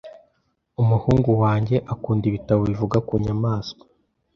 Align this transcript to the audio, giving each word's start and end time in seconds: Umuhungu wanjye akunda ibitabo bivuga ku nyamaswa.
Umuhungu 0.81 1.29
wanjye 1.43 1.75
akunda 1.93 2.23
ibitabo 2.27 2.61
bivuga 2.69 2.97
ku 3.07 3.13
nyamaswa. 3.25 3.83